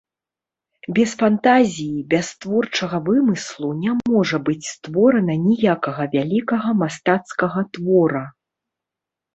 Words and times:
Без 0.99 1.11
фантазіі, 1.21 2.01
без 2.13 2.31
творчага 2.45 2.97
вымыслу 3.09 3.69
не 3.85 3.91
можа 4.09 4.37
быць 4.49 4.71
створана 4.73 5.33
ніякага 5.47 6.03
вялікага 6.19 6.69
мастацкага 6.83 7.67
твора. 7.79 8.25